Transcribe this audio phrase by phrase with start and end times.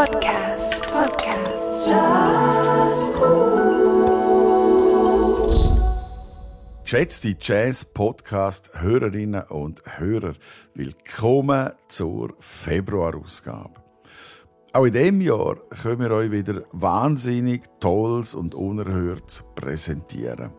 [0.00, 0.80] Podcast.
[0.90, 1.86] Podcast.
[1.86, 3.20] Jazzgut.
[6.84, 10.32] Geschätzte Jazz-Podcast-Hörerinnen und Hörer,
[10.72, 13.74] willkommen zur Februarausgabe.
[14.72, 20.52] Auch in diesem Jahr können wir euch wieder wahnsinnig Tolles und Unerhörtes präsentieren.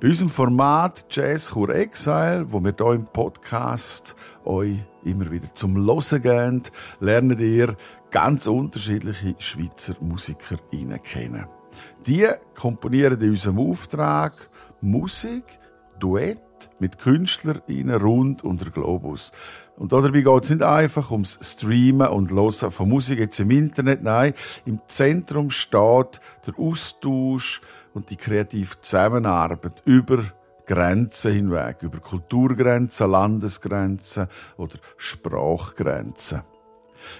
[0.00, 5.76] Bei unserem Format Jazz Chur Exile, wo wir hier im Podcast euch immer wieder zum
[5.76, 6.62] Hören geben,
[7.00, 7.76] lernt ihr
[8.10, 10.56] ganz unterschiedliche Schweizer Musiker
[11.02, 11.46] kennen.
[12.06, 14.34] Die komponieren in unserem Auftrag
[14.80, 15.44] Musik,
[15.98, 16.38] Duett
[16.78, 19.32] mit KünstlerInnen rund um den Globus.
[19.76, 24.02] Und dabei geht es nicht einfach ums Streamen und Hören von Musik jetzt im Internet.
[24.02, 24.34] Nein,
[24.66, 27.60] im Zentrum steht der Austausch
[27.94, 30.24] und die kreative Zusammenarbeit über
[30.66, 36.42] Grenzen hinweg, über Kulturgrenzen, Landesgrenzen oder Sprachgrenzen.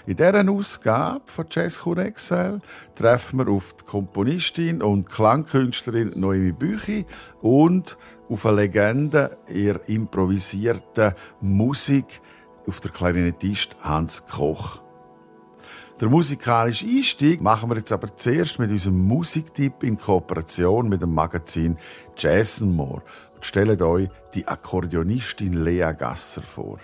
[0.07, 2.61] In dieser Ausgabe von Jazz Chur Excel
[2.95, 7.07] treffen wir auf die Komponistin und Klangkünstlerin Noemi Büchi
[7.41, 7.97] und
[8.29, 12.21] auf eine Legende ihrer improvisierten Musik
[12.67, 14.81] auf der Klarinettist Hans Koch.
[16.01, 21.13] Der musikalische Einstieg machen wir jetzt aber zuerst mit unserem Musiktipp in Kooperation mit dem
[21.13, 21.77] Magazin
[22.17, 23.03] Jazz More
[23.35, 26.79] und stellen euch die Akkordeonistin Lea Gasser vor.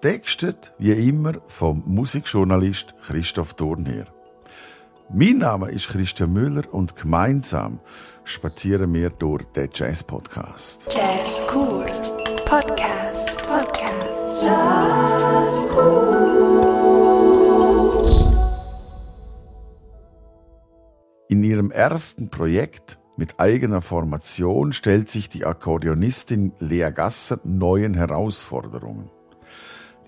[0.00, 4.06] Textet wie immer vom Musikjournalist Christoph Thurnherr.
[5.12, 7.80] Mein Name ist Christian Müller und gemeinsam
[8.22, 10.86] spazieren wir durch den Jazz Podcast.
[10.94, 11.86] Jazz Cool.
[12.44, 13.38] Podcast.
[13.38, 14.42] Podcast.
[14.44, 16.28] Jazz Cool.
[21.28, 29.10] In ihrem ersten Projekt mit eigener Formation stellt sich die Akkordeonistin Lea Gasser neuen Herausforderungen.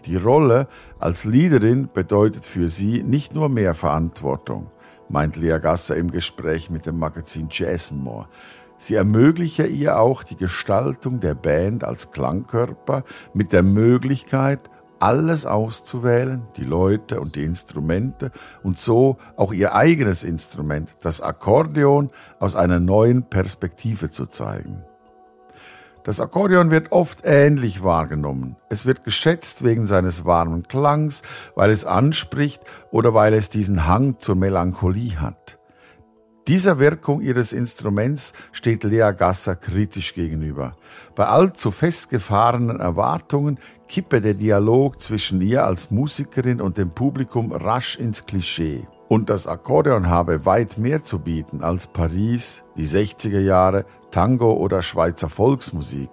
[0.06, 0.66] Die Rolle
[0.98, 4.70] als Leaderin bedeutet für sie nicht nur mehr Verantwortung,
[5.08, 7.48] meint Lea Gasser im Gespräch mit dem Magazin
[7.92, 8.28] More.
[8.78, 16.46] Sie ermögliche ihr auch die Gestaltung der Band als Klangkörper mit der Möglichkeit, alles auszuwählen,
[16.56, 22.80] die Leute und die Instrumente und so auch ihr eigenes Instrument, das Akkordeon, aus einer
[22.80, 24.83] neuen Perspektive zu zeigen.
[26.10, 28.56] Das Akkordeon wird oft ähnlich wahrgenommen.
[28.68, 31.22] Es wird geschätzt wegen seines warmen Klangs,
[31.54, 35.60] weil es anspricht oder weil es diesen Hang zur Melancholie hat.
[36.48, 40.74] Dieser Wirkung ihres Instruments steht Lea Gasser kritisch gegenüber.
[41.14, 47.96] Bei allzu festgefahrenen Erwartungen kippe der Dialog zwischen ihr als Musikerin und dem Publikum rasch
[47.96, 48.88] ins Klischee.
[49.10, 54.82] Und das Akkordeon habe weit mehr zu bieten als Paris, die 60er Jahre, Tango oder
[54.82, 56.10] Schweizer Volksmusik.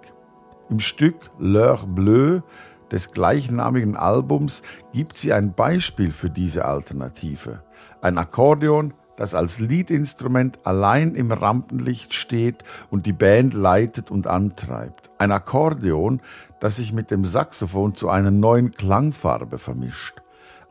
[0.68, 2.42] Im Stück L'Heure Bleue
[2.90, 7.62] des gleichnamigen Albums gibt sie ein Beispiel für diese Alternative.
[8.02, 15.12] Ein Akkordeon, das als Liedinstrument allein im Rampenlicht steht und die Band leitet und antreibt.
[15.18, 16.20] Ein Akkordeon,
[16.58, 20.20] das sich mit dem Saxophon zu einer neuen Klangfarbe vermischt.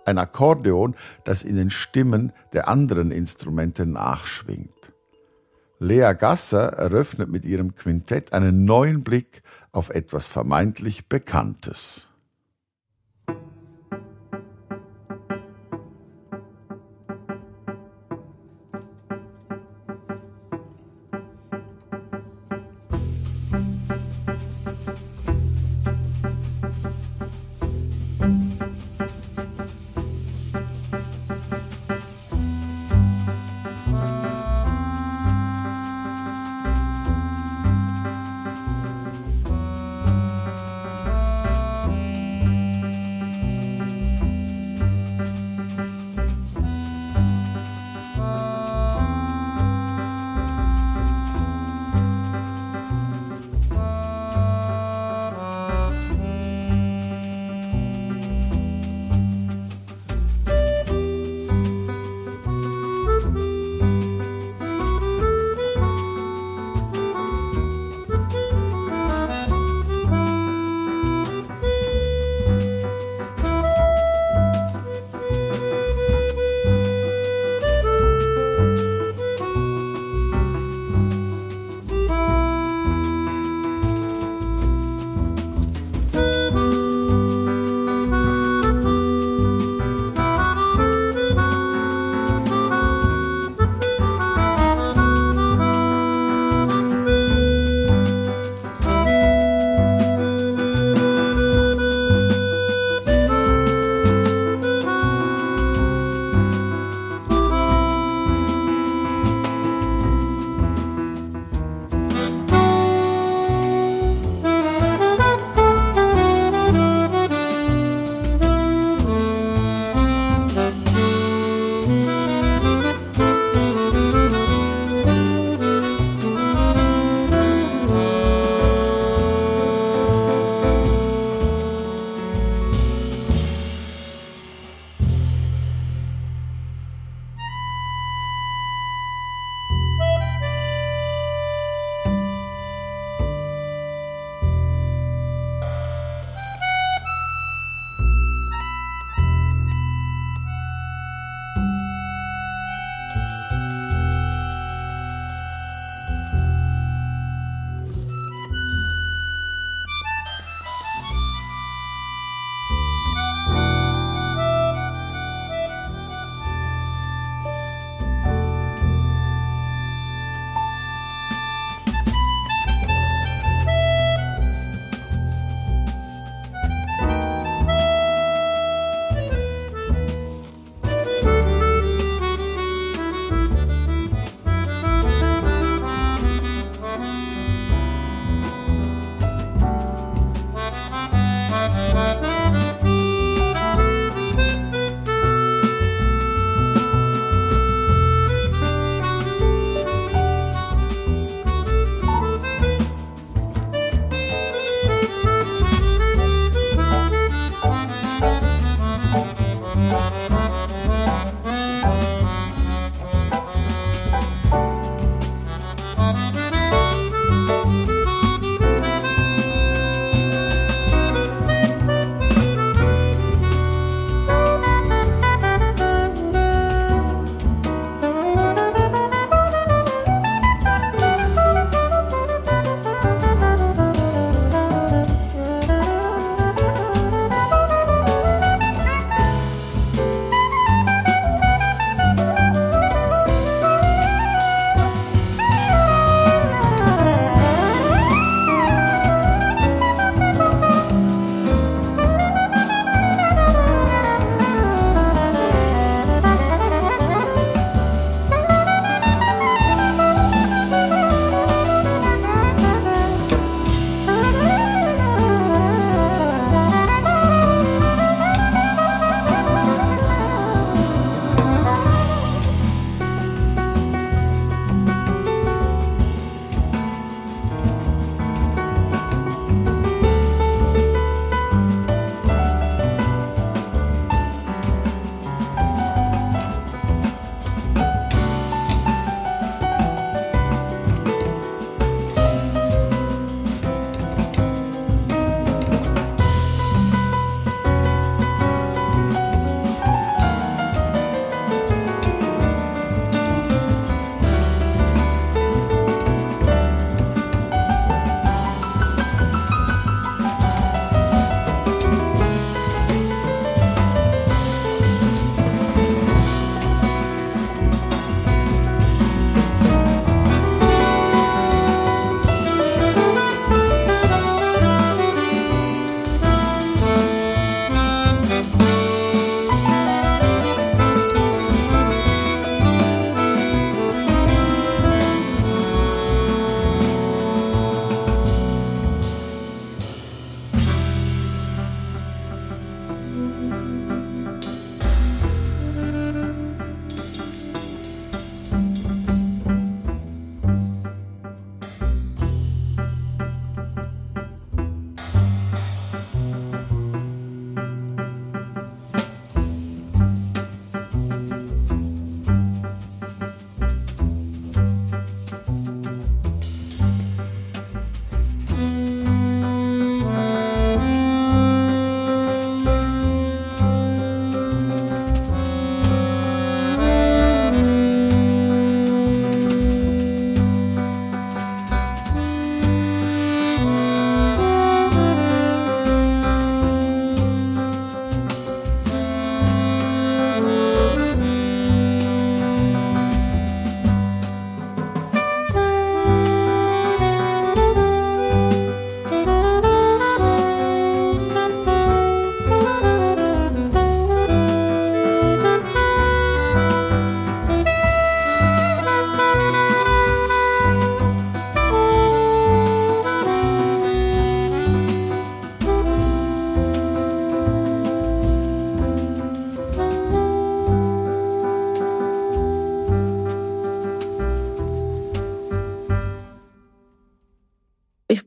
[0.08, 0.96] Ein Akkordeon,
[1.26, 4.94] das in den Stimmen der anderen Instrumente nachschwingt.
[5.80, 9.42] Lea Gasser eröffnet mit ihrem Quintett einen neuen Blick
[9.74, 12.07] auf etwas vermeintlich Bekanntes.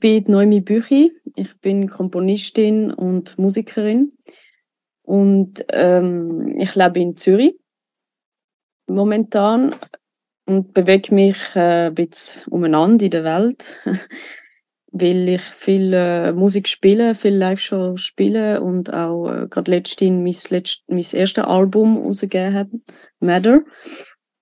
[0.00, 1.12] Bin Noemi Büchi.
[1.36, 4.12] Ich bin Komponistin und Musikerin.
[5.02, 7.54] Und ähm, ich lebe in Zürich
[8.86, 9.74] momentan
[10.46, 13.80] und bewege mich äh, ein bisschen umeinander in der Welt,
[14.92, 20.56] weil ich viel äh, Musik spiele, viel Live-Show spiele und auch äh, gerade letztens mein,
[20.56, 22.70] letzt, mein erstes Album rausgegeben habe,
[23.20, 23.60] Matter.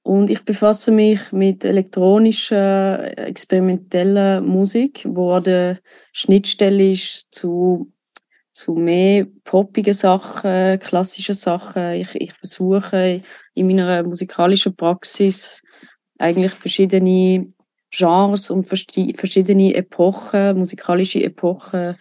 [0.08, 5.80] Und ich befasse mich mit elektronischer, experimenteller Musik, wo an der
[6.14, 7.92] Schnittstelle ist zu,
[8.50, 11.92] zu mehr poppigen Sachen, klassischen Sachen.
[11.92, 13.20] Ich, ich versuche
[13.52, 15.62] in meiner musikalischen Praxis
[16.18, 17.52] eigentlich verschiedene
[17.90, 21.96] Genres und verschiedene Epochen, musikalische Epochen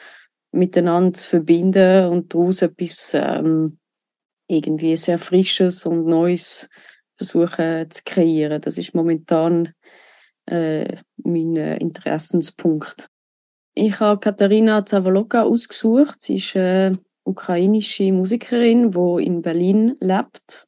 [0.54, 3.80] miteinander zu verbinden und daraus etwas ähm,
[4.48, 6.70] irgendwie sehr Frisches und Neues
[7.18, 8.62] versuchen zu kreieren.
[8.62, 9.74] Das ist momentan
[10.46, 13.08] äh, mein äh, Interessenspunkt.
[13.74, 16.22] Ich habe Katharina Zavoloka ausgesucht.
[16.22, 20.68] Sie ist eine ukrainische Musikerin, die in Berlin lebt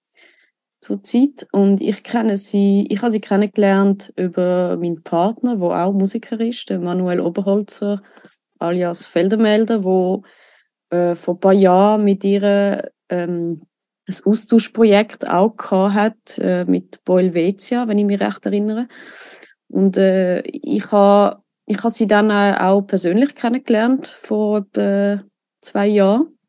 [0.82, 6.40] zurzeit und ich kenne sie, ich habe sie kennengelernt über meinen Partner, der auch Musiker
[6.40, 8.02] ist, der Manuel Oberholzer
[8.60, 10.24] alias Feldermelder, wo
[10.90, 13.62] äh, vor ein paar Jahren mit ihr ähm,
[14.10, 18.88] ein Austauschprojekt auch gehabt äh, mit Boilvetia, wenn ich mich recht erinnere.
[19.68, 25.24] Und äh, ich habe ich ha sie dann auch persönlich kennengelernt vor etwa
[25.62, 26.40] zwei Jahren.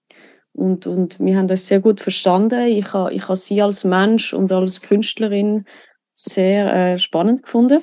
[0.52, 2.60] Und, und wir haben das sehr gut verstanden.
[2.66, 5.66] Ich habe ich ha sie als Mensch und als Künstlerin
[6.14, 7.82] sehr äh, spannend gefunden.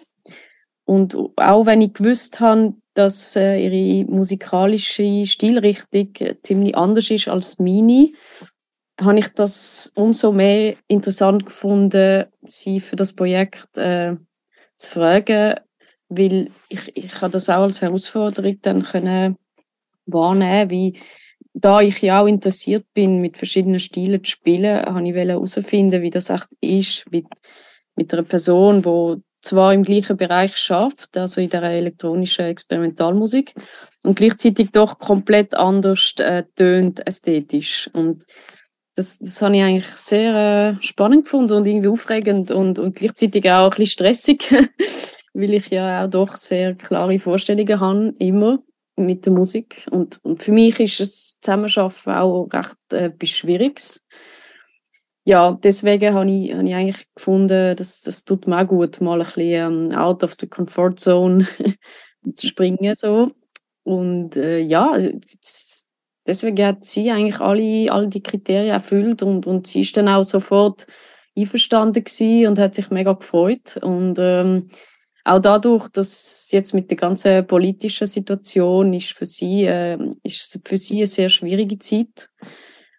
[0.85, 7.59] Und auch wenn ich gewusst habe, dass äh, ihre musikalische Stilrichtung ziemlich anders ist als
[7.59, 8.11] meine,
[8.99, 14.15] habe ich das umso mehr interessant gefunden, sie für das Projekt äh,
[14.77, 15.55] zu fragen,
[16.09, 19.37] weil ich, ich habe das auch als Herausforderung dann können
[20.05, 20.99] wahrnehmen, wie
[21.53, 26.11] da ich ja auch interessiert bin, mit verschiedenen Stilen zu spielen, habe ich herausfinden, wie
[26.11, 27.25] das echt ist, mit,
[27.95, 33.53] mit einer Person, die zwar im gleichen Bereich schafft, also in der elektronischen Experimentalmusik,
[34.03, 37.89] und gleichzeitig doch komplett anders äh, tönt ästhetisch.
[37.93, 38.23] Und
[38.97, 43.49] das, das habe ich eigentlich sehr äh, spannend gefunden und irgendwie aufregend und, und gleichzeitig
[43.49, 44.51] auch ein bisschen stressig,
[45.33, 48.63] weil ich ja auch doch sehr klare Vorstellungen habe, immer
[48.95, 49.85] mit der Musik.
[49.91, 54.03] Und, und für mich ist das Zusammenarbeiten auch recht äh, etwas Schwieriges.
[55.25, 59.21] Ja, deswegen habe ich, habe ich eigentlich gefunden, dass das tut mir auch gut, mal
[59.21, 61.45] ein bisschen ähm, out of the comfort zone
[62.33, 62.95] zu springen.
[62.95, 63.29] So.
[63.83, 65.86] Und äh, ja, also, das,
[66.27, 70.23] deswegen hat sie eigentlich alle, alle die Kriterien erfüllt und, und sie ist dann auch
[70.23, 70.85] sofort
[71.35, 72.03] einverstanden
[72.47, 73.77] und hat sich mega gefreut.
[73.81, 74.69] Und ähm,
[75.23, 80.77] auch dadurch, dass jetzt mit der ganzen politischen Situation ist für sie, äh, ist für
[80.77, 82.29] sie eine sehr schwierige Zeit.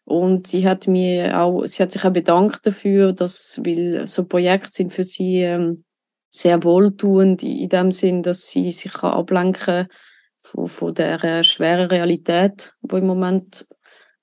[0.05, 4.73] Und sie hat mir auch, sie hat sich auch bedankt dafür, dass, weil so Projekte
[4.73, 5.85] sind für sie ähm,
[6.31, 9.89] sehr wohltuend in dem Sinn, dass sie sich ablenken kann
[10.39, 13.67] von, von der äh, schweren Realität, die im Moment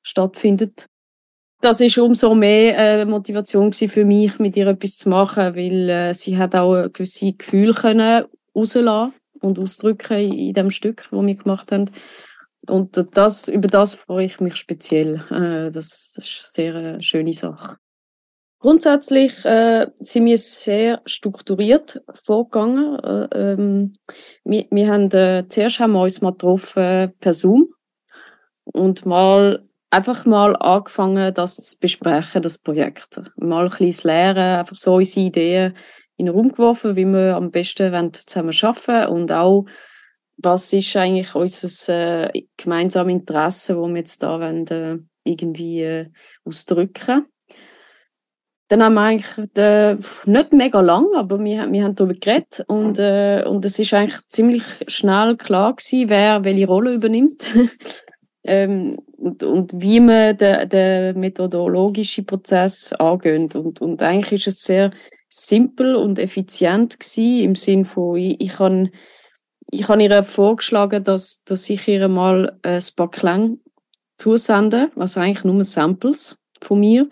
[0.01, 0.87] stattfindet.
[1.61, 6.13] Das ist umso mehr äh, Motivation für mich, mit ihr etwas zu machen, weil äh,
[6.13, 11.71] sie hat auch gewisse Gefühle können rauslassen und ausdrücken in dem Stück, wo wir gemacht
[11.71, 11.89] haben.
[12.67, 15.15] Und das, über das freue ich mich speziell.
[15.29, 17.77] Äh, das, das ist eine sehr äh, schöne Sache.
[18.59, 22.97] Grundsätzlich äh, sind wir sehr strukturiert vorgegangen.
[22.99, 23.93] Äh, ähm,
[24.43, 27.67] wir, wir haben, äh, zuerst haben wir uns mal getroffen per Zoom
[28.63, 33.21] und mal einfach mal angefangen, das zu besprechen, das Projekt.
[33.35, 35.77] Mal ein bisschen lernen, einfach so unsere Ideen
[36.17, 39.65] in den Raum geworfen, wie wir am besten zusammen arbeiten und auch,
[40.37, 46.09] was ist eigentlich unser äh, gemeinsames Interesse, wo wir jetzt da wollen, äh, irgendwie äh,
[46.45, 47.25] ausdrücken
[48.67, 52.97] dann haben wir eigentlich äh, nicht mega lang, aber wir, wir haben darüber geredet und,
[52.97, 57.47] äh, und es ist eigentlich ziemlich schnell klar gewesen, wer welche Rolle übernimmt
[58.43, 63.55] ähm, und, und wie man den, den methodologischen Prozess angeht.
[63.55, 64.91] Und, und eigentlich ist es sehr
[65.29, 68.89] simpel und effizient gewesen, im Sinn von, ich, ich habe
[69.71, 73.57] ich habe ihr vorgeschlagen, dass, dass ich ihr mal ein paar Klänge
[74.17, 77.09] zusende, also eigentlich nur Samples von mir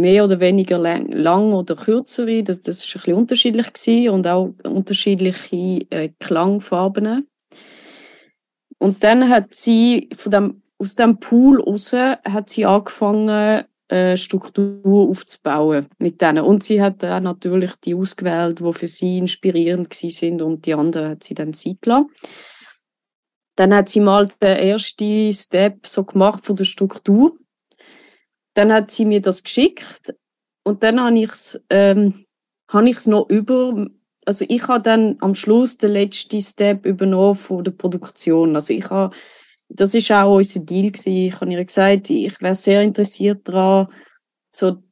[0.00, 4.26] mehr oder weniger lang, lang oder kürzere, das, das ist ein bisschen unterschiedlich gewesen und
[4.26, 7.28] auch unterschiedliche äh, Klangfarben.
[8.78, 15.08] Und dann hat sie von dem, aus dem Pool raus hat sie angefangen, äh, Struktur
[15.08, 16.44] aufzubauen mit denen.
[16.44, 21.10] Und sie hat auch natürlich die ausgewählt, die für sie inspirierend sind und die anderen
[21.10, 22.10] hat sie dann Zeit gelassen.
[23.56, 27.36] Dann hat sie mal den ersten Step so gemacht von der Struktur.
[28.54, 30.14] Dann hat sie mir das geschickt
[30.64, 32.24] und dann habe ich es ähm,
[32.68, 33.86] habe ich's noch über
[34.26, 38.54] also ich habe dann am Schluss den letzten Step übernommen von der Produktion.
[38.54, 39.14] Also ich habe
[39.68, 41.12] das ist auch unser Deal gewesen.
[41.12, 43.88] Ich habe ihr gesagt, ich wäre sehr interessiert daran,
[44.50, 44.82] so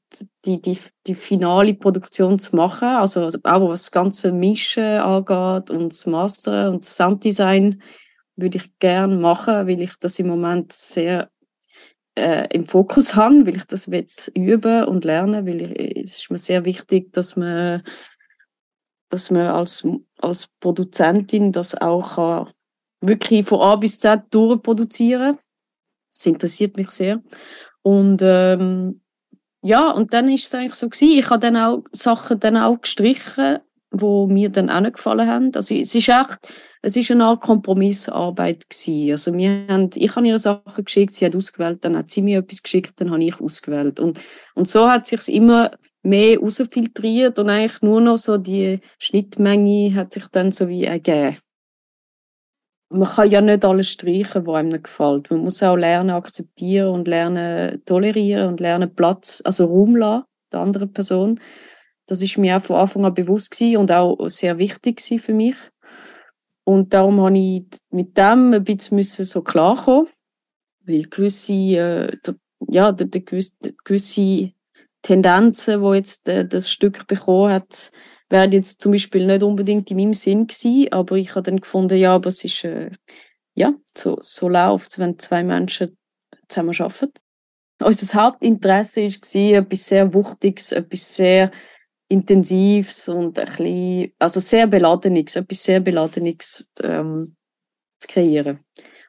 [0.44, 5.92] die, die, die finale Produktion zu machen, also auch was das ganze Mischen angeht und
[5.92, 7.82] das Mastern und das Sounddesign
[8.36, 11.30] würde ich gerne machen, weil ich das im Moment sehr
[12.14, 13.88] äh, im Fokus habe, weil ich das
[14.34, 15.62] üben und lernen, weil
[15.96, 17.82] es ist mir sehr wichtig, dass man
[19.12, 19.86] dass man als,
[20.20, 22.50] als Produzentin das auch kann,
[23.02, 25.36] wirklich von A bis Z durchproduzieren.
[26.10, 27.22] Das interessiert mich sehr.
[27.82, 29.02] Und ähm,
[29.62, 31.18] ja, und dann ist es eigentlich so gewesen.
[31.18, 33.58] Ich habe dann auch Sachen dann auch gestrichen,
[33.92, 35.50] wo mir dann auch nicht gefallen haben.
[35.54, 36.38] Also es ist echt,
[36.82, 39.10] es ist eine Art Kompromissarbeit gewesen.
[39.12, 42.40] Also wir haben, ich habe ihre Sachen geschickt, sie hat ausgewählt, dann hat sie mir
[42.40, 44.00] etwas geschickt, dann habe ich ausgewählt.
[44.00, 44.18] Und,
[44.54, 45.70] und so hat sich immer
[46.02, 51.38] mehr rausfiltriert und eigentlich nur noch so die Schnittmenge hat sich dann so wie ergeben
[52.92, 55.30] man kann ja nicht alles streichen, was einem nicht gefällt.
[55.30, 60.60] Man muss auch lernen, akzeptieren und lernen, tolerieren und lernen, Platz, also Raum lassen, der
[60.60, 61.40] anderen Person.
[62.06, 65.56] Das ist mir auch von Anfang an bewusst gewesen und auch sehr wichtig für mich.
[66.64, 70.08] Und darum habe ich mit dem ein bisschen so klarkommen,
[70.84, 72.34] weil gewisse, äh, der,
[72.68, 73.54] ja, der, der gewisse,
[73.84, 74.52] gewisse
[75.02, 77.90] Tendenzen, die jetzt äh, das Stück bekommen hat,
[78.28, 81.98] wäre jetzt zum Beispiel nicht unbedingt in meinem Sinn gewesen, aber ich habe dann gefunden,
[81.98, 82.90] ja, aber es ist, äh,
[83.54, 85.96] ja, so, so läuft wenn zwei Menschen
[86.48, 87.12] zusammen arbeiten.
[87.82, 91.50] Unser Hauptinteresse war etwas sehr Wuchtiges, etwas sehr
[92.12, 97.36] Intensives und ein bisschen, also sehr Beladenes, etwas sehr Beladenes ähm,
[97.98, 98.60] zu kreieren.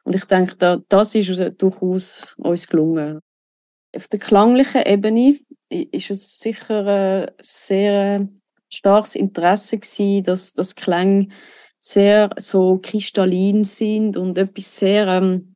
[0.04, 3.20] Und ich denke, da, das ist durchaus uns gelungen.
[3.94, 5.38] Auf der klanglichen Ebene
[5.68, 8.28] ist es sicher äh, sehr
[8.72, 11.28] starkes Interesse gewesen, dass das Klänge
[11.78, 15.54] sehr so kristallin sind und etwas sehr ähm,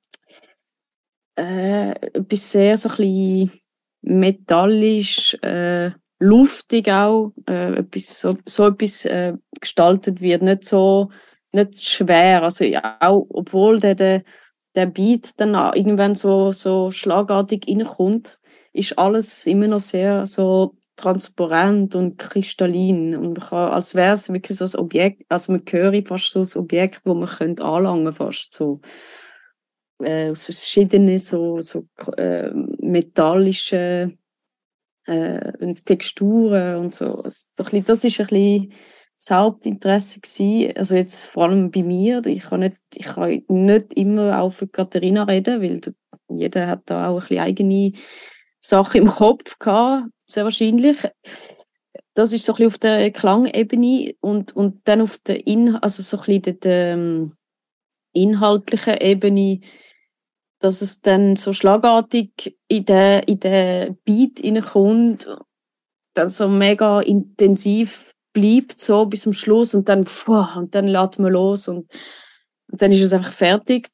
[1.39, 3.53] äh, etwas sehr so ein bisschen
[4.03, 11.11] metallisch, äh, luftig auch, äh, etwas, so, so etwas äh, gestaltet wird, nicht so
[11.53, 14.25] nicht schwer, also ja, auch obwohl der, der,
[14.75, 18.39] der Beat dann irgendwann so, so schlagartig reinkommt,
[18.73, 23.17] ist alles immer noch sehr so transparent und kristallin.
[23.17, 26.41] Und man kann, als wäre es wirklich so ein Objekt, also man höre fast so
[26.41, 28.81] ein Objekt, wo man könnte anlangen fast so.
[30.01, 31.85] Äh, aus verschiedenen so, so
[32.17, 32.51] äh,
[32.81, 34.17] metallischen
[35.09, 37.23] äh, Texturen und so.
[37.23, 38.73] Also, so das ist ein bisschen
[39.17, 40.77] das Hauptinteresse gewesen.
[40.77, 44.69] also jetzt vor allem bei mir, ich kann nicht, ich kann nicht immer auch für
[44.69, 45.81] Katharina reden, weil
[46.29, 47.93] jeder hat da auch ein bisschen eigene
[48.61, 50.99] Sachen im Kopf gehabt, sehr wahrscheinlich.
[52.15, 56.03] Das ist so ein bisschen auf der Klangebene und, und dann auf der In also
[56.03, 57.33] so ein bisschen der, ähm,
[58.13, 59.61] inhaltlichen Ebene,
[60.61, 65.29] dass es dann so schlagartig in den, in den Beat hineinkommt,
[66.15, 71.19] dann so mega intensiv bleibt, so bis zum Schluss und dann, pfuh, und dann lädt
[71.19, 71.91] man los und,
[72.71, 73.89] und dann ist es einfach fertig.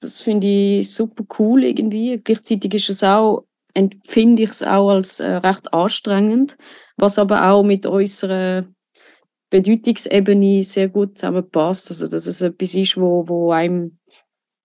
[0.00, 2.18] Das finde ich super cool irgendwie.
[2.18, 3.44] Gleichzeitig ist es auch
[3.74, 6.56] empfinde ich es auch als äh, recht anstrengend,
[6.96, 8.66] was aber auch mit unserer
[9.50, 11.90] Bedeutungsebene sehr gut zusammenpasst.
[11.90, 13.96] Also, dass es etwas ist, wo, wo einem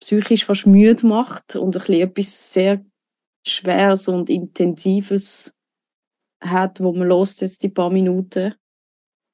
[0.06, 2.86] psychisch fast müde macht und ein bisschen etwas sehr
[3.46, 5.56] Schweres und Intensives
[6.42, 8.54] hat, wo man los jetzt die paar Minuten.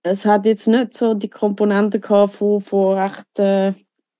[0.04, 3.74] Es hat jetzt nicht so die Komponenten gehabt von, von recht äh,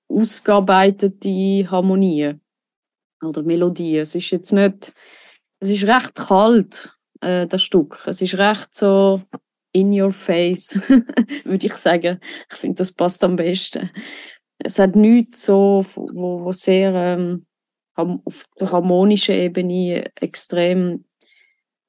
[0.08, 2.40] ausgearbeiteten Harmonien
[3.22, 4.02] oder Melodien.
[4.02, 4.92] Es ist jetzt nicht
[5.62, 8.02] es ist recht kalt, äh, das Stück.
[8.06, 9.22] Es ist recht so
[9.72, 10.74] in your face,
[11.44, 12.18] würde ich sagen.
[12.52, 13.88] Ich finde, das passt am besten.
[14.64, 17.46] Es hat nichts so, wo, wo sehr ähm,
[17.94, 21.04] auf der harmonischen Ebene extrem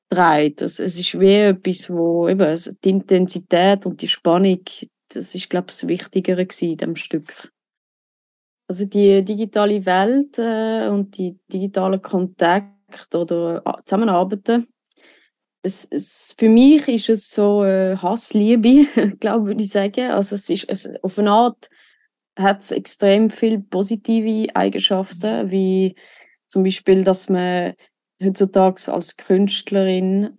[0.10, 0.62] dreht.
[0.62, 4.60] Also, es ist wie etwas, wo eben die Intensität und die Spannung,
[5.10, 7.52] das ist, glaube ich, das Wichtigere in dem Stück.
[8.68, 14.68] Also die digitale Welt äh, und die digitalen Kontakte oder äh, zusammenarbeiten.
[15.62, 18.86] Es, es, für mich ist es so äh, Hassliebe,
[19.20, 20.12] glaube würde ich sagen.
[20.12, 21.70] Also es ist es, auf eine Art
[22.38, 25.96] hat es extrem viele positive Eigenschaften, wie
[26.48, 27.74] zum Beispiel, dass man
[28.22, 30.38] heutzutage als Künstlerin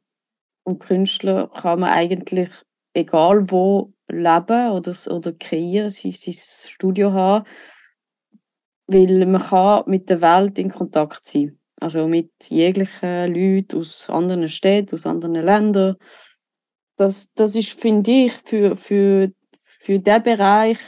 [0.64, 2.50] und Künstler kann man eigentlich
[2.94, 7.44] egal wo leben oder, oder kreieren, sein, sein Studio haben
[8.86, 11.58] weil man kann mit der Welt in Kontakt sein.
[11.80, 15.96] Also mit jeglichen Leuten aus anderen Städten, aus anderen Ländern.
[16.96, 20.78] Das, das ist, finde ich, für, für, für den Bereich,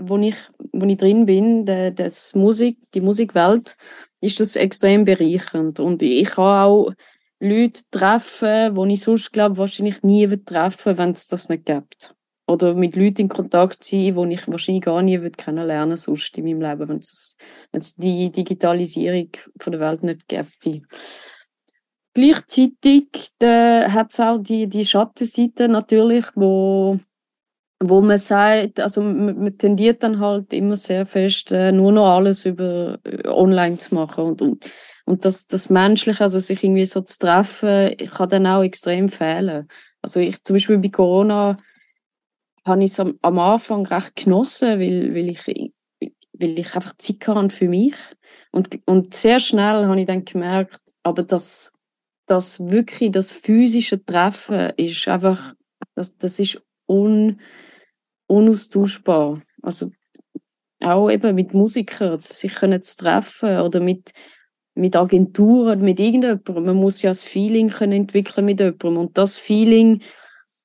[0.00, 0.36] wo ich,
[0.72, 3.76] wo ich drin bin, der, das Musik, die Musikwelt,
[4.20, 5.80] ist das extrem bereichernd.
[5.80, 6.92] Und ich kann auch
[7.40, 12.14] Leute treffen, die ich sonst, glaube wahrscheinlich nie treffen wenn es das nicht gibt.
[12.46, 16.60] Oder mit Leuten in Kontakt sein, die ich wahrscheinlich gar nie kennenlernen sonst in meinem
[16.60, 17.36] Leben, wenn es,
[17.96, 20.82] die Digitalisierung von der Welt nicht gibt.
[22.12, 23.08] Gleichzeitig
[23.42, 26.98] hat es auch die, die Schattenseite natürlich, wo
[27.80, 32.46] wo man sagt, also man, tendiert dann halt immer sehr fest, äh, nur noch alles
[32.46, 34.70] über äh, online zu machen und, und,
[35.04, 39.68] und das, das Menschliche, also sich irgendwie so zu treffen, kann dann auch extrem fehlen.
[40.02, 41.58] Also ich zum Beispiel bei Corona
[42.64, 45.72] habe ich es am, am Anfang recht genossen, weil, weil ich
[46.36, 47.94] weil ich einfach Zeit hatte für mich
[48.50, 51.72] und, und sehr schnell habe ich dann gemerkt, aber das,
[52.26, 55.54] das wirklich, das physische Treffen ist einfach,
[55.94, 57.40] das, das ist un,
[58.26, 59.42] unaustauschbar.
[59.62, 59.90] Also
[60.80, 64.12] auch eben mit Musikern, sich können zu treffen oder mit,
[64.74, 66.64] mit Agenturen, mit irgendjemandem.
[66.64, 68.98] Man muss ja das Feeling können entwickeln mit jemandem.
[68.98, 70.02] Und das Feeling,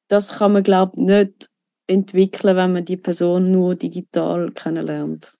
[0.07, 1.49] das kann man, glaube ich, nicht
[1.87, 5.33] entwickeln, wenn man die Person nur digital kennenlernt.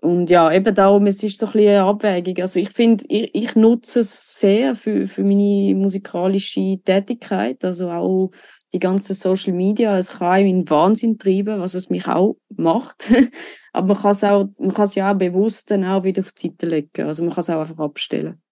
[0.00, 2.36] Und ja, eben darum, es ist so ein eine Abwägung.
[2.38, 8.30] Also ich finde, ich, ich nutze es sehr für, für meine musikalische Tätigkeit, also auch
[8.76, 13.10] die ganze Social Media, es kann einen in Wahnsinn treiben, was es mich auch macht.
[13.72, 16.32] Aber man kann es auch, man kann es ja auch bewusst dann auch wieder auf
[16.32, 17.06] die Seite legen.
[17.06, 18.42] Also man kann es auch einfach abstellen.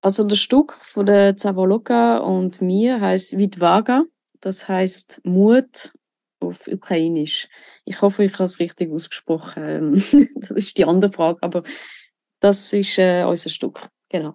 [0.00, 4.04] Also das Stück von der Zavoloka und mir heißt Vidvaga.
[4.40, 5.92] Das heißt Mut
[6.40, 7.48] auf Ukrainisch.
[7.84, 10.02] Ich hoffe, ich habe es richtig ausgesprochen.
[10.36, 11.62] das ist die andere Frage, aber
[12.40, 13.86] das ist äh, unser Stück.
[14.08, 14.34] Genau.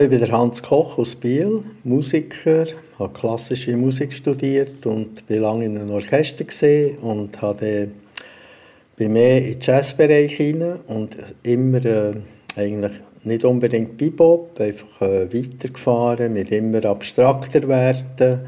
[0.00, 2.66] Ich bin Hans Koch aus Biel, Musiker,
[3.00, 6.44] habe klassische Musik studiert und war lange in einem Orchester
[7.02, 7.88] und habe
[8.94, 12.12] bin mehr in den Jazzbereich hinein und immer äh,
[12.54, 12.92] eigentlich
[13.24, 18.44] nicht unbedingt Bebop, einfach äh, weitergefahren mit immer abstrakter Werten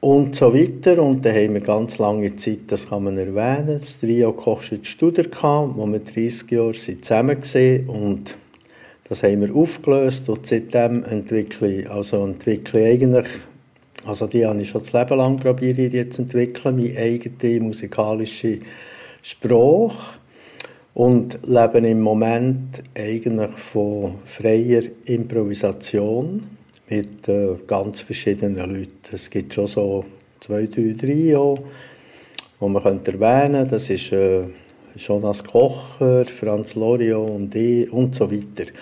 [0.00, 1.02] und so weiter.
[1.02, 5.76] Und dann haben wir ganz lange Zeit, das kann man erwähnen, das Trio Kochschütz-Studer gehabt,
[5.76, 8.38] wo wir 30 Jahre zusammen waren und
[9.12, 13.26] das haben wir aufgelöst und seitdem entwickle ich, also entwickle ich eigentlich,
[14.06, 18.60] also die habe ich schon das Leben lang probiert jetzt zu entwickeln, meine eigene musikalische
[19.20, 20.18] Sprache
[20.94, 26.40] und lebe im Moment eigentlich von freier Improvisation
[26.88, 28.88] mit äh, ganz verschiedenen Leuten.
[29.12, 30.06] Es gibt schon so
[30.40, 31.58] zwei, drei Trio,
[32.58, 34.44] die man könnte erwähnen Das ist äh,
[34.96, 38.72] Jonas Kocher, Franz Lorio und ich und so weiter.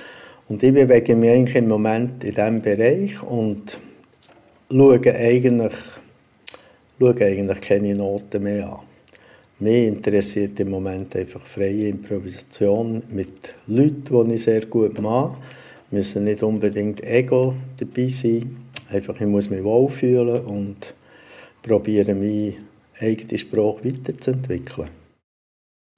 [0.51, 3.79] Und ich bewege mich eigentlich im Moment in diesem Bereich und
[4.69, 5.73] schaue eigentlich,
[6.99, 8.81] schaue eigentlich keine Noten mehr an.
[9.61, 15.37] Mich interessiert im Moment einfach freie Improvisation mit Leuten, die ich sehr gut mache.
[15.93, 18.57] Müssen nicht unbedingt Ego dabei sein.
[18.91, 20.95] Einfach, ich muss mich wohlfühlen und
[21.63, 22.55] probieren, meine
[22.99, 25.00] eigene Sprache weiterzuentwickeln.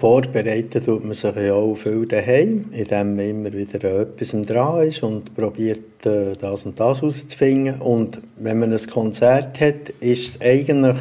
[0.03, 5.01] Vorbereiten tut man sich ja auch viel daheim, indem man immer wieder etwas dran ist
[5.05, 7.81] und probiert, äh, das und das herauszufinden.
[7.81, 10.97] Und wenn man ein Konzert hat, ist es eigentlich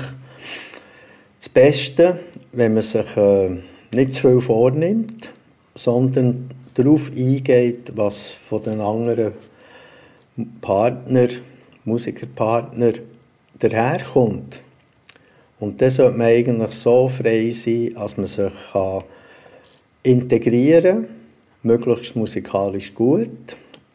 [1.39, 2.19] das Beste,
[2.51, 3.57] wenn man sich äh,
[3.91, 5.31] nicht zu viel vornimmt,
[5.73, 9.31] sondern darauf eingeht, was von den anderen
[10.61, 11.27] Partner,
[11.85, 12.93] Musikerpartner
[13.57, 14.61] daherkommt.
[15.61, 19.03] Und dann sollte man eigentlich so frei sein, dass man sich kann
[20.01, 21.07] integrieren kann,
[21.61, 23.29] möglichst musikalisch gut.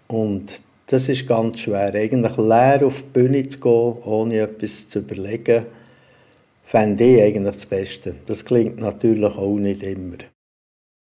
[0.07, 1.93] Und das ist ganz schwer.
[1.93, 5.67] Eigentlich leer auf die Bühne zu gehen, ohne etwas zu überlegen,
[6.65, 8.15] fände ich eigentlich das Beste.
[8.27, 10.19] Das klingt natürlich auch nicht immer.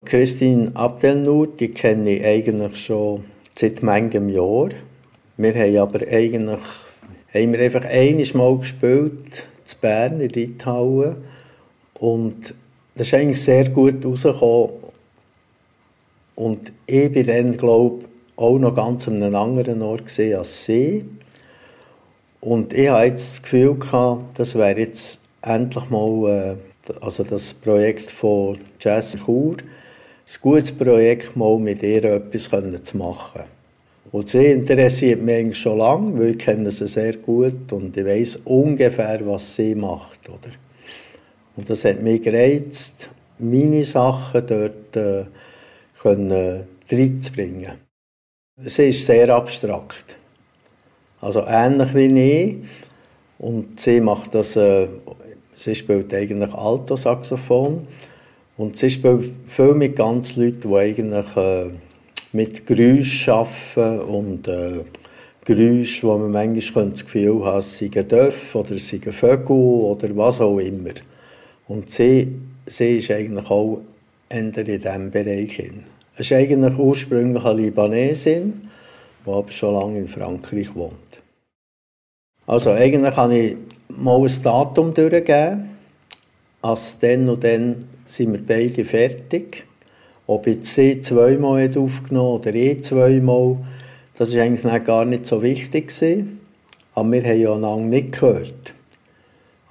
[0.06, 4.70] Christine Abdelnour, die kenne ich eigentlich schon seit manchem Jahr.
[5.36, 6.60] Wir haben aber eigentlich
[7.34, 11.16] haben wir einfach einiges Mal gespielt zu Bern in Reithauen.
[11.94, 12.54] Und
[12.94, 14.70] das ist eigentlich sehr gut rausgekommen.
[16.34, 18.04] Und ich bin dann, glaube
[18.36, 21.04] auch noch ganz an einem anderen Ort als sie.
[22.40, 27.54] Und ich hatte jetzt das Gefühl, gehabt, das wäre jetzt endlich mal, äh, also das
[27.54, 32.50] Projekt von Jazz Chur, ein gutes Projekt, mal mit ihr etwas
[32.84, 33.55] zu machen.
[34.12, 38.04] Und sie interessiert mich eigentlich schon lange, weil ich kenne sie sehr gut und ich
[38.04, 40.28] weiß ungefähr, was sie macht.
[40.28, 40.54] Oder?
[41.56, 45.24] Und das hat mich gereizt, meine Sachen dort äh,
[46.90, 47.72] reinzubringen.
[48.64, 50.16] Sie ist sehr abstrakt.
[51.20, 52.56] Also ähnlich wie ich.
[53.38, 54.88] Und sie macht das, äh,
[55.54, 57.86] sie spielt eigentlich Alto-Saxophon.
[58.56, 61.66] Und sie spielt viel mit ganz Leuten, die eigentlich äh,
[62.36, 64.84] mit Geräusch arbeiten und äh,
[65.46, 70.14] Geräusche, wo man manchmal das Gefühl hat, es seien Dörf oder es seien Vögel oder
[70.16, 70.90] was auch immer.
[71.66, 72.32] Und sie,
[72.66, 73.80] sie ist eigentlich auch
[74.28, 75.52] in diesem Bereich.
[75.52, 75.84] Hin.
[76.14, 78.68] Es ist eigentlich ursprünglich eine Libanesin,
[79.24, 81.22] die aber schon lange in Frankreich wohnt.
[82.46, 83.56] Also eigentlich kann ich
[83.88, 85.70] mal ein Datum durchgeben,
[86.60, 89.64] als dann und dann sind wir beide fertig.
[90.26, 93.58] Ob jetzt sie zweimal aufgenommen oder ich zweimal,
[94.16, 95.88] das war eigentlich gar nicht so wichtig.
[95.88, 96.40] Gewesen.
[96.94, 98.74] Aber wir haben ja lange nicht gehört.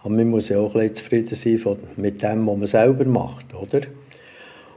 [0.01, 3.81] Aber man muss ja auch ein zufrieden sein mit dem, was man selber macht, oder?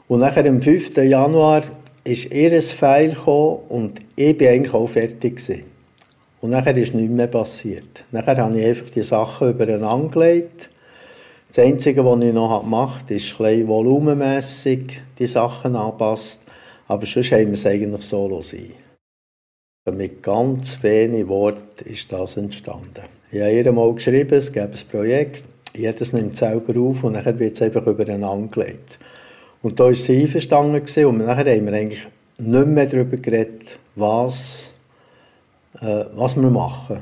[0.08, 0.96] Und nachher am 5.
[0.96, 1.62] Januar
[2.02, 3.14] ist ihr ein Pfeil
[3.68, 5.36] und ich war eigentlich auch fertig.
[5.36, 5.64] Gewesen.
[6.40, 8.04] Und nachher ist nichts mehr passiert.
[8.10, 10.70] Nachher habe ich einfach die Sachen übereinander gelegt
[11.48, 16.42] das Einzige, was ich noch gemacht habe, ist ein volumenmässig die Sachen anpasst.
[16.86, 18.72] Aber sonst haben wir es eigentlich so sein.
[19.90, 23.04] Mit ganz wenig Worten ist das entstanden.
[23.32, 27.38] Ich habe ihr mal geschrieben, es gäbe ein Projekt, jedes nimmt selber auf und dann
[27.38, 28.98] wird es einfach übereinander gelegt.
[29.62, 32.06] Und da war sie einverstanden und nachher haben wir eigentlich
[32.38, 34.70] nicht mehr darüber geredet, was,
[35.80, 37.00] äh, was wir machen.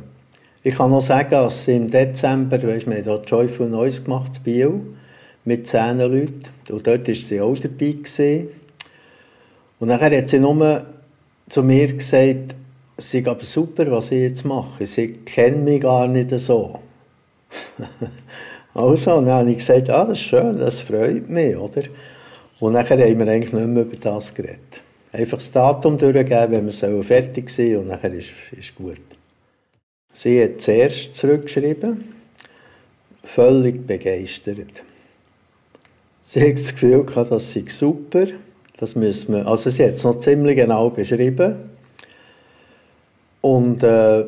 [0.67, 4.83] Ich kann noch sagen, dass im Dezember, weißt, wir haben Joyful Noise gemacht in Biel
[5.45, 7.93] mit zehn Leuten und dort war sie auch dabei.
[7.93, 8.49] Gewesen.
[9.79, 10.85] Und nachher hat sie nur
[11.49, 12.57] zu mir gesagt,
[12.97, 14.85] es sei aber super, was ich jetzt mache.
[14.87, 16.81] Sie kennen mich gar nicht so.
[18.75, 21.83] also, dann habe ich gesagt, ah, das ist schön, das freut mich, oder?
[22.59, 24.83] Und nachher haben wir eigentlich nicht mehr über das geredet.
[25.13, 29.16] einfach das Datum durchgeben, wenn wir fertig sind und nachher ist, ist gut.
[30.17, 32.03] Sie hat zuerst zurückgeschrieben,
[33.23, 34.83] völlig begeistert.
[36.23, 38.25] Sie hat das Gefühl gehabt, das sei super.
[38.79, 41.57] Das müssen wir, also sie hat es noch ziemlich genau beschrieben.
[43.43, 44.25] Und äh,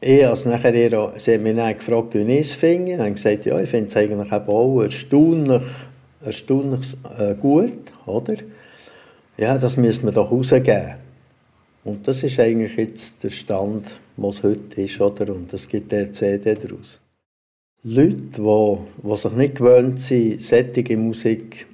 [0.00, 2.92] ich also nachher ihr, sie hat mich dann gefragt, wie ich es finde.
[2.92, 5.62] Ich habe gesagt, ja, ich finde es eigentlich auch erstaunlich,
[6.24, 7.72] erstaunlich äh, gut,
[8.06, 8.36] oder?
[9.36, 11.07] Ja, das müssen wir doch rausgeben.
[11.88, 13.84] Und das ist eigentlich jetzt der Stand,
[14.18, 15.34] was heute ist, oder?
[15.34, 17.00] Und es gibt eine CD daraus.
[17.82, 18.76] Leute, die,
[19.08, 21.66] die sich nicht gewöhnt sind, sättige Musik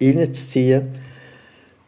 [0.00, 0.82] reinzuziehen,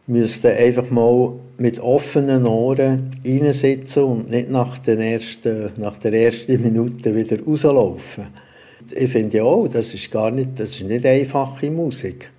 [0.05, 6.61] müssten einfach mal mit offenen Ohren reinsitzen und nicht nach, den ersten, nach der ersten
[6.61, 8.27] Minute wieder rauslaufen.
[8.93, 12.29] Ich finde ja auch, das ist gar nicht, das ist nicht einfache Musik.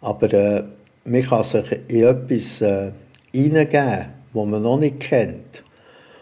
[0.00, 0.62] Aber äh,
[1.04, 2.92] man kann sich in etwas äh,
[3.32, 5.64] hineingeben, das man noch nicht kennt.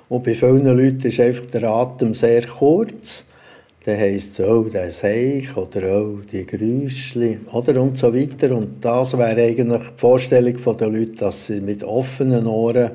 [0.08, 3.24] Und bei vielen Leuten ist einfach der Atem sehr kurz.
[3.84, 8.54] Dann heisst es, oh, der Seich oder oh, die Geräuschli oder und so weiter.
[8.54, 12.90] Und das wäre eigentlich die Vorstellung der Leute, dass sie mit offenen Ohren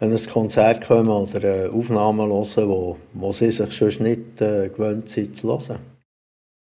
[0.00, 5.08] an ein Konzert kommen oder Aufnahmen hören, wo, wo sie sich sonst nicht äh, gewöhnt
[5.08, 5.97] sind zu hören.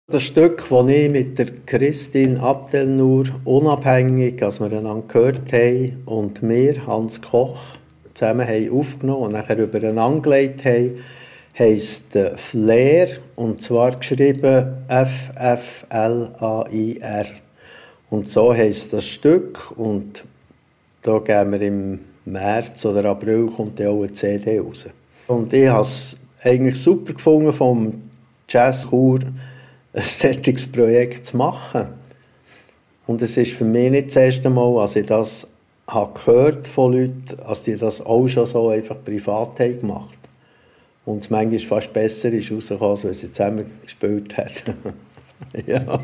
[0.08, 6.44] Das Stück, das ich mit der Christine Abdelnur unabhängig, als wir einander gehört haben, und
[6.44, 7.58] mir, Hans Koch,
[8.14, 11.00] zusammen haben aufgenommen und nachher übereinander gelegt haben,
[11.58, 15.66] heisst äh, Flair, und zwar geschrieben F-F-L-A-I-R.
[18.08, 20.22] Und so heisst das Stück, und
[21.02, 24.86] da gehen wir im März oder April kommt auch eine CD raus.
[25.26, 28.02] Und ich habe es eigentlich super gefunden, vom
[28.48, 29.18] Jazzchor
[29.96, 31.86] ein solches Projekt zu machen.
[33.06, 35.48] Und es ist für mich nicht das erste Mal, als ich das
[35.88, 40.18] habe gehört von Leuten, als die das auch schon so einfach privat haben gemacht
[41.04, 44.74] Und es manchmal fast besser ist rausgekommen, als wenn sie zusammen gespielt hätten.
[45.66, 46.00] ja.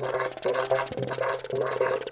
[0.00, 2.07] that I feel that exact moment.